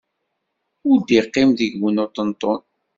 Ur 0.89 0.97
d-iqqim 1.01 1.49
deg-wen 1.57 2.01
uṭenṭun. 2.05 2.61